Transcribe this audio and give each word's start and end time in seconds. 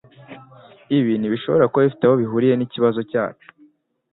Ibi 0.97 1.13
ntibishobora 1.17 1.69
kuba 1.71 1.83
bifite 1.85 2.03
aho 2.05 2.15
bihuriye 2.21 2.55
nikibazo 2.57 2.99
cyacu 3.11 3.47